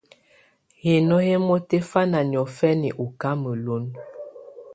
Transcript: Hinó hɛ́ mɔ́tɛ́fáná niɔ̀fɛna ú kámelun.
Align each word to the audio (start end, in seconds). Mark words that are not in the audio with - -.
Hinó 0.81 1.15
hɛ́ 1.25 1.37
mɔ́tɛ́fáná 1.47 2.19
niɔ̀fɛna 2.31 2.89
ú 3.03 3.05
kámelun. 3.19 3.85